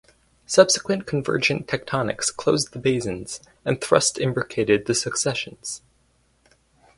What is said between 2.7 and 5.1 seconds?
the basins and thrust imbricated the